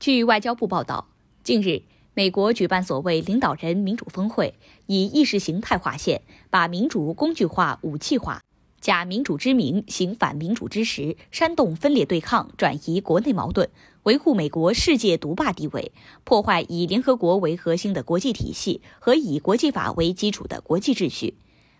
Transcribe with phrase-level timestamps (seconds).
[0.00, 1.08] 据外交部报道，
[1.42, 1.82] 近日，
[2.14, 4.54] 美国举办所谓领导人民主峰会，
[4.86, 8.44] 以意识形态划线，把民主工具化、武器化，
[8.80, 13.68] 假民主之名行反民主之实，煽动分裂对抗，转移国内矛盾，
[14.04, 15.90] 维护美国世界独霸地位，
[16.22, 21.34] 破坏以联合国为核心的国际体系和以国际法为基础的国际秩序。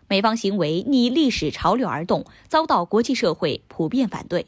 [0.08, 4.46] 美方行为逆历史潮流而动，遭到国际社会普遍反对。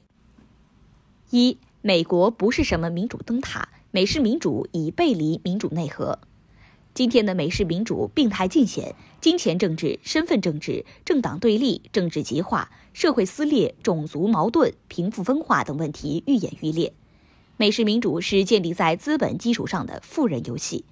[1.30, 6.18] 一美国不是什么民主灯塔，美式民主已背离民主内核。
[6.92, 16.92] 今天的美式民主病态尽显，金钱政治、身份政治、政党对立、政治极化、社会撕裂、种族矛盾、贫富分化等问题愈演愈烈。
[17.56, 20.84] 美式民主是建立在资本基础上的富人游戏。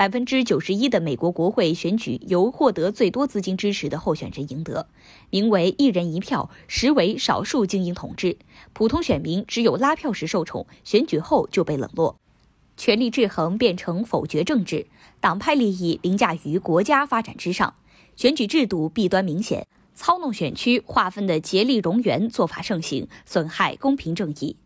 [0.00, 4.88] 百分之九十一的美国国会选举由获得最多资金支持的候选人赢得，
[5.28, 8.38] 名为“一人一票”，实为少数精英统治。
[8.72, 12.16] 普通选民只有拉票时受宠，选举后就被冷落。
[12.78, 14.86] 权力制衡变成否决政治，
[15.20, 17.74] 党派利益凌驾于国家发展之上。
[18.16, 24.56] 选举制度弊端明显，操弄选区划分的竭力容源做法盛行，损害公平正义。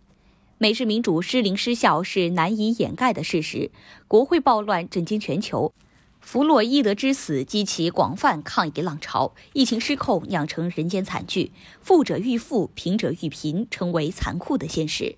[0.59, 3.73] 美式民主失灵失效是难以掩盖的事实。
[4.07, 5.75] 国会暴乱震惊全球，
[6.21, 15.17] 弗洛伊德之死激起广泛抗议浪潮，疫情失控酿成人间惨剧，富者愈富，贫者愈贫，成为残酷的现实。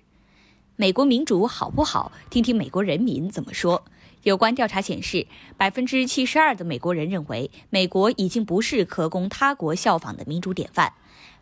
[0.75, 2.11] 美国民主好不好？
[2.31, 3.85] 听听美国人民怎么说。
[4.23, 10.93] 有关调查显示，百分之七十二的美国人认为，美国已经不是可供他国效仿的民主典范。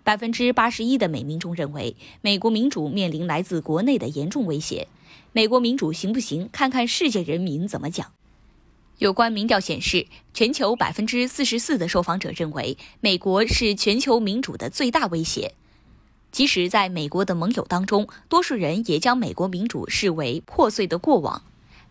[0.05, 4.87] 百分之八十一的美民众认为，美国民主面临来自国内的严重威胁。
[5.31, 6.47] 美国民主行不行？
[6.51, 8.11] 看看世界人民怎么讲。
[8.99, 15.55] 有关民调显示，全球百分之四十四的受访者认为，美国是全球民主的最大威胁。
[16.31, 21.41] 即使在美国的盟友当中，多数人也将美国民主视为破碎的过往。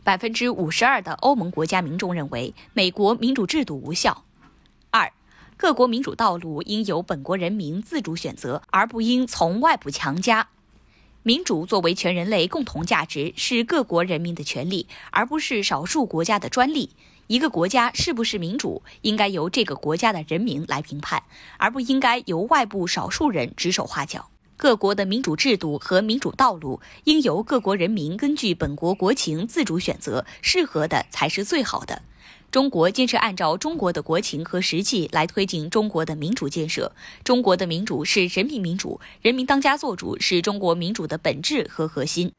[0.04, 4.22] 百分之五十二的欧盟国家民众认为，美国民主制度无效。
[5.56, 10.48] 各国民主道路应由本国人民自主选择，而不应从外部强加。
[11.22, 16.90] 民主作为全人类共同价值，是各国人民的权利，而不是少数国家的专利。
[17.28, 21.22] 一个国家是不是民主，应该由这个国家的人民来评判，
[21.56, 24.28] 而不应该由外部少数人指手画脚。
[24.56, 32.02] 各国的民主制度和民主道路，应由各国人民根据本国国情自主选择，适合的才是最好的。
[32.54, 36.92] 中国坚持按照中国的国情和实际来推进中国的民主建设。
[37.24, 42.30] 中国的民主是人民民主，人民当家作主是中国民主的本质和核心。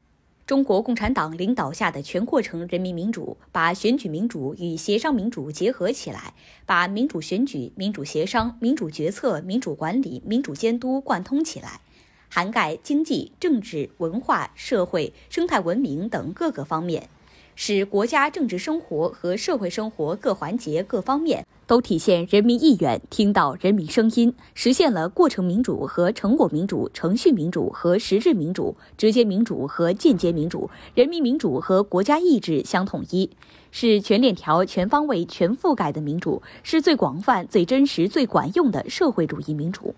[0.46, 6.32] 中国共产党领导下的全过程人民民主，把选举民主与协商民主结合起来，
[6.64, 11.82] 把民主选举、民主协商、民主决策、民主管理、民主监督贯通起来，
[12.30, 17.10] 涵盖经济、政治、文化、社会、生态文明等各个方面。
[17.58, 33.30] 使国家政治生活和社会生活各环节各方面都体现人民意愿，听到人民声音，实现了过程民主和成果民主、程序民主和实质民主、直接民主和间接民主、人民民主和国家意志相统一，
[33.70, 39.94] 是全链条、全方位、全覆盖的民主，是最广泛、最真实、最管用的社会主义民主。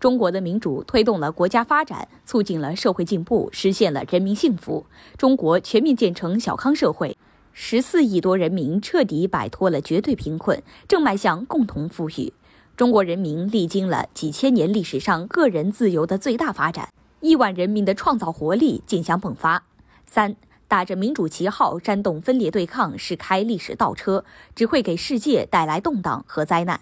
[0.00, 4.86] 中国的民主推动了国家发展，促进了社会进步，实现了人民幸福。
[5.16, 7.16] 中国全面建成小康社会，
[7.52, 12.32] 十四亿多人民彻底摆脱了绝对贫困，正迈向共同富裕。
[12.76, 16.88] 中国人民历经了几千年历史上个人自由的最大发展，
[17.20, 19.64] 亿万人民的创造活力竞相迸发。
[20.06, 20.36] 三，
[20.68, 26.80] 打着民主旗号煽动分裂对抗是开历史倒车，只会给世界带来动荡和灾难。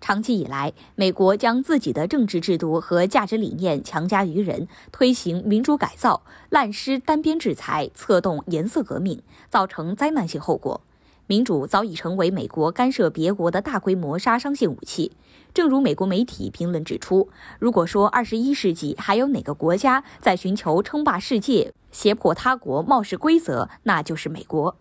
[0.00, 10.80] 长期以来，美国将自己的政治制度和价值理念强加于人，推行民主改造，滥施单边制裁，策动颜色革命，造成灾难性后果。
[11.26, 15.10] 民主早已成为美国干涉别国的大规模杀伤性武器。
[15.52, 17.28] 正如美国媒体评论指出，
[17.58, 24.76] 如果说二十一世纪还有哪个国家在寻求称霸世界、胁迫他国冒失规则，那就是美国。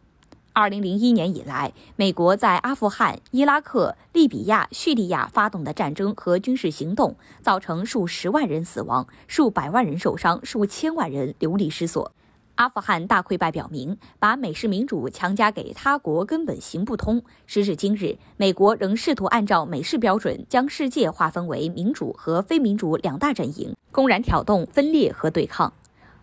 [0.55, 12.09] 二零零一年以来，美国在阿富汗、伊拉克、利比亚、叙利亚发动的战争和军事行动，造成数十万人死亡、数百万人受伤、数千万人流离失所。
[12.55, 17.21] 阿富汗大溃败表明，把美式民主强加给他国根本行不通。
[17.45, 25.73] 时至今日，美国仍试图按照美式标准，将世界划分为民主和非民主两大阵营，公然挑动分裂和对抗。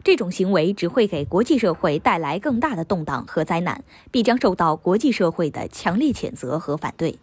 [0.05, 7.19] 这种行为只会给国际社会带来更大的动荡和灾难，必将受到国际社会的强烈谴责和反对。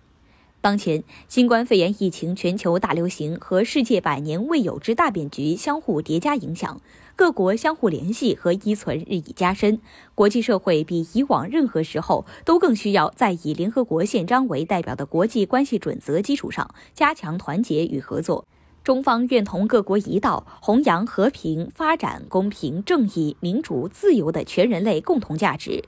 [0.62, 6.82] 当前，新冠肺炎疫情全球大流行和世界百年未有之大变局相互叠加影响，
[7.16, 9.80] 各国相互联系和依存日益加深，
[10.16, 18.46] 国际社会比以往任何时候都更需要在以联合国宪章为代表的国际关系准则基础上加强团结与合作。
[18.84, 25.84] 中方愿同各国一道，弘扬和平、发展、公平、正义、民主、自由的全人类共同价值。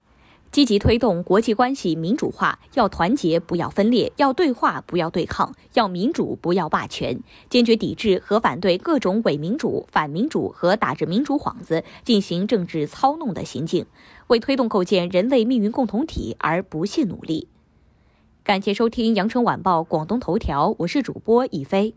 [0.51, 7.17] 积极推动国际关系民主化，要团结不要分裂，要对话不要对抗，要民主不要霸权，
[7.49, 13.85] 坚决抵制和反对各种伪民主、反民主和打着民主幌子进行政治操弄的行径，
[14.27, 17.47] 为推动构建人类命运共同体而不懈努力。
[18.43, 21.95] 感谢收听羊城晚报广东头条，我是主播一飞。